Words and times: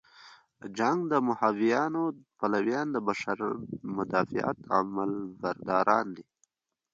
د 0.61 0.63
جنګ 0.77 0.99
د 1.11 1.13
مهابیانیو 1.27 2.05
پلویان 2.39 2.87
د 2.91 2.97
بشر 3.07 3.37
مدافعت 3.97 4.57
علمبرداران 4.75 6.05
دي. 6.15 6.25